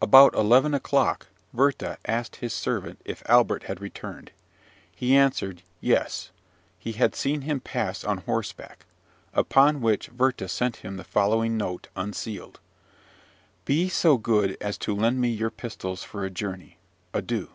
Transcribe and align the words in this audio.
About 0.00 0.34
eleven 0.34 0.72
o'clock 0.72 1.26
Werther 1.52 1.98
asked 2.06 2.36
his 2.36 2.54
servant 2.54 2.98
if 3.04 3.22
Albert 3.28 3.64
had 3.64 3.78
returned. 3.78 4.32
He 4.96 5.14
answered, 5.14 5.60
"Yes;" 5.82 6.28
for 6.32 6.32
he 6.78 6.92
had 6.92 7.14
seen 7.14 7.42
him 7.42 7.60
pass 7.60 8.02
on 8.02 8.16
horseback: 8.24 8.86
upon 9.34 9.82
which 9.82 10.08
Werther 10.12 10.48
sent 10.48 10.76
him 10.76 10.96
the 10.96 11.04
following 11.04 11.58
note, 11.58 11.88
unsealed: 11.94 12.58
"Be 13.66 13.90
so 13.90 14.16
good 14.16 14.56
as 14.62 14.78
to 14.78 14.96
lend 14.96 15.20
me 15.20 15.28
your 15.28 15.50
pistols 15.50 16.02
for 16.04 16.24
a 16.24 16.30
journey. 16.30 16.78
Adieu." 17.12 17.50